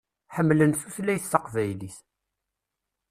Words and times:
Ḥemmlen 0.35 0.71
tutlayt 0.81 1.29
taqbaylit. 1.31 1.97